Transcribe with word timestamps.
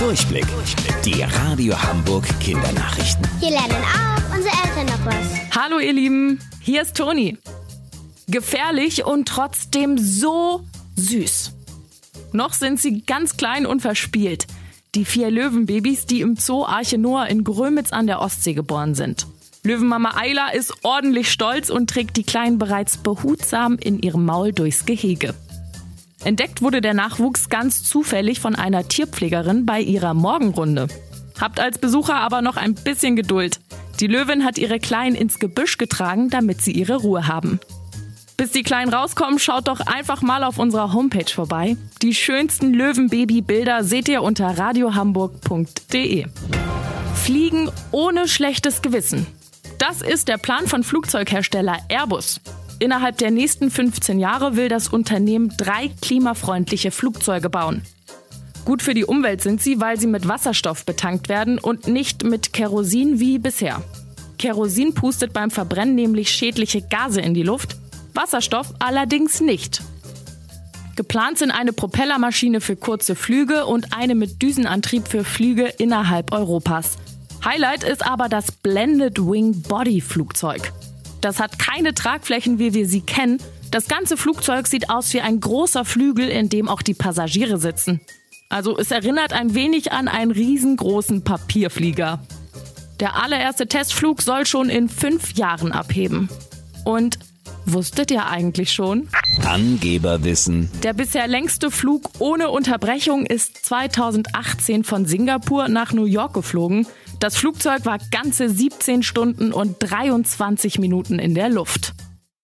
Durchblick. 0.00 0.46
Die 1.04 1.22
Radio 1.22 1.74
Hamburg 1.76 2.24
Kindernachrichten. 2.40 3.28
Hier 3.38 3.50
lernen 3.50 3.84
auch 3.84 4.34
unsere 4.34 4.54
Eltern 4.64 4.86
noch 4.86 5.04
was. 5.04 5.54
Hallo 5.54 5.78
ihr 5.78 5.92
Lieben, 5.92 6.40
hier 6.58 6.80
ist 6.80 6.96
Toni. 6.96 7.36
Gefährlich 8.26 9.04
und 9.04 9.28
trotzdem 9.28 9.98
so 9.98 10.64
süß. 10.96 11.52
Noch 12.32 12.54
sind 12.54 12.80
sie 12.80 13.02
ganz 13.02 13.36
klein 13.36 13.66
und 13.66 13.82
verspielt. 13.82 14.46
Die 14.94 15.04
vier 15.04 15.30
Löwenbabys, 15.30 16.06
die 16.06 16.22
im 16.22 16.36
Zoo 16.36 16.64
Arche 16.64 16.96
Noah 16.96 17.26
in 17.26 17.44
Grömitz 17.44 17.92
an 17.92 18.06
der 18.06 18.20
Ostsee 18.20 18.54
geboren 18.54 18.94
sind. 18.94 19.26
Löwenmama 19.64 20.16
Ayla 20.16 20.48
ist 20.52 20.72
ordentlich 20.82 21.30
stolz 21.30 21.68
und 21.68 21.90
trägt 21.90 22.16
die 22.16 22.24
Kleinen 22.24 22.56
bereits 22.56 22.96
behutsam 22.96 23.76
in 23.76 24.00
ihrem 24.00 24.24
Maul 24.24 24.52
durchs 24.52 24.86
Gehege. 24.86 25.34
Entdeckt 26.24 26.60
wurde 26.62 26.80
der 26.80 26.94
Nachwuchs 26.94 27.48
ganz 27.48 27.82
zufällig 27.82 28.40
von 28.40 28.54
einer 28.54 28.86
Tierpflegerin 28.86 29.64
bei 29.64 29.80
ihrer 29.80 30.14
Morgenrunde. 30.14 30.88
Habt 31.40 31.60
als 31.60 31.78
Besucher 31.78 32.16
aber 32.16 32.42
noch 32.42 32.56
ein 32.56 32.74
bisschen 32.74 33.16
Geduld. 33.16 33.60
Die 34.00 34.06
Löwin 34.06 34.44
hat 34.44 34.58
ihre 34.58 34.78
Kleinen 34.78 35.16
ins 35.16 35.38
Gebüsch 35.38 35.78
getragen, 35.78 36.28
damit 36.28 36.60
sie 36.60 36.72
ihre 36.72 36.96
Ruhe 36.96 37.26
haben. 37.26 37.60
Bis 38.36 38.52
die 38.52 38.62
Kleinen 38.62 38.92
rauskommen, 38.92 39.38
schaut 39.38 39.68
doch 39.68 39.80
einfach 39.80 40.22
mal 40.22 40.44
auf 40.44 40.58
unserer 40.58 40.92
Homepage 40.92 41.30
vorbei. 41.30 41.76
Die 42.00 42.14
schönsten 42.14 42.72
Löwenbaby-Bilder 42.72 43.84
seht 43.84 44.08
ihr 44.08 44.22
unter 44.22 44.58
radiohamburg.de. 44.58 46.26
Fliegen 47.14 47.70
ohne 47.90 48.28
schlechtes 48.28 48.80
Gewissen. 48.80 49.26
Das 49.78 50.00
ist 50.00 50.28
der 50.28 50.38
Plan 50.38 50.66
von 50.66 50.84
Flugzeughersteller 50.84 51.78
Airbus. 51.88 52.40
Innerhalb 52.80 53.18
der 53.18 53.30
nächsten 53.30 53.70
15 53.70 54.18
Jahre 54.18 54.56
will 54.56 54.70
das 54.70 54.88
Unternehmen 54.88 55.52
drei 55.58 55.90
klimafreundliche 56.00 56.90
Flugzeuge 56.90 57.50
bauen. 57.50 57.82
Gut 58.64 58.82
für 58.82 58.94
die 58.94 59.04
Umwelt 59.04 59.42
sind 59.42 59.60
sie, 59.60 59.80
weil 59.80 60.00
sie 60.00 60.06
mit 60.06 60.26
Wasserstoff 60.26 60.86
betankt 60.86 61.28
werden 61.28 61.58
und 61.58 61.88
nicht 61.88 62.24
mit 62.24 62.54
Kerosin 62.54 63.20
wie 63.20 63.38
bisher. 63.38 63.82
Kerosin 64.38 64.94
pustet 64.94 65.34
beim 65.34 65.50
Verbrennen 65.50 65.94
nämlich 65.94 66.30
schädliche 66.30 66.80
Gase 66.80 67.20
in 67.20 67.34
die 67.34 67.42
Luft, 67.42 67.76
Wasserstoff 68.14 68.72
allerdings 68.78 69.42
nicht. 69.42 69.82
Geplant 70.96 71.36
sind 71.36 71.50
eine 71.50 71.74
Propellermaschine 71.74 72.62
für 72.62 72.76
kurze 72.76 73.14
Flüge 73.14 73.66
und 73.66 73.92
eine 73.92 74.14
mit 74.14 74.40
Düsenantrieb 74.40 75.06
für 75.06 75.24
Flüge 75.24 75.66
innerhalb 75.66 76.32
Europas. 76.32 76.96
Highlight 77.44 77.84
ist 77.84 78.06
aber 78.06 78.30
das 78.30 78.52
Blended 78.52 79.18
Wing 79.18 79.60
Body 79.60 80.00
Flugzeug. 80.00 80.72
Das 81.20 81.38
hat 81.38 81.58
keine 81.58 81.94
Tragflächen, 81.94 82.58
wie 82.58 82.74
wir 82.74 82.86
sie 82.86 83.02
kennen. 83.02 83.38
Das 83.70 83.88
ganze 83.88 84.16
Flugzeug 84.16 84.66
sieht 84.66 84.90
aus 84.90 85.12
wie 85.12 85.20
ein 85.20 85.40
großer 85.40 85.84
Flügel, 85.84 86.28
in 86.28 86.48
dem 86.48 86.68
auch 86.68 86.82
die 86.82 86.94
Passagiere 86.94 87.58
sitzen. 87.58 88.00
Also 88.48 88.76
es 88.76 88.90
erinnert 88.90 89.32
ein 89.32 89.54
wenig 89.54 89.92
an 89.92 90.08
einen 90.08 90.32
riesengroßen 90.32 91.22
Papierflieger. 91.22 92.20
Der 92.98 93.22
allererste 93.22 93.66
Testflug 93.66 94.22
soll 94.22 94.44
schon 94.44 94.68
in 94.68 94.88
fünf 94.88 95.34
Jahren 95.34 95.72
abheben. 95.72 96.28
Und 96.84 97.18
wusstet 97.64 98.10
ihr 98.10 98.26
eigentlich 98.26 98.72
schon? 98.72 99.08
Angeberwissen. 99.46 100.70
Der 100.82 100.94
bisher 100.94 101.28
längste 101.28 101.70
Flug 101.70 102.10
ohne 102.18 102.50
Unterbrechung 102.50 103.24
ist 103.24 103.64
2018 103.64 104.84
von 104.84 105.06
Singapur 105.06 105.68
nach 105.68 105.92
New 105.92 106.04
York 106.04 106.34
geflogen. 106.34 106.86
Das 107.20 107.36
Flugzeug 107.36 107.84
war 107.84 107.98
ganze 108.10 108.48
17 108.48 109.02
Stunden 109.02 109.52
und 109.52 109.76
23 109.78 110.78
Minuten 110.78 111.18
in 111.18 111.34
der 111.34 111.50
Luft. 111.50 111.92